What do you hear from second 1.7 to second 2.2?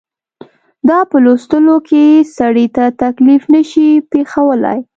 کې